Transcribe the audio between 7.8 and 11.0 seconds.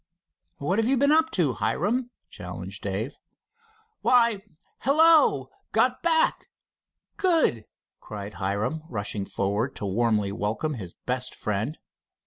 cried Hiram, rushing forward to warmly welcome his